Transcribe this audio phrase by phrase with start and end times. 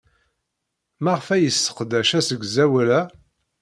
[1.03, 3.01] Maɣef ay yesseqdac asegzawal-a?